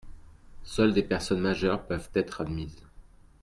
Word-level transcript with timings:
seules 0.63 0.93
des 0.95 1.03
personnes 1.03 1.41
majeures 1.41 1.85
peuvent 1.85 2.09
être 2.15 2.41
admises. 2.41 2.87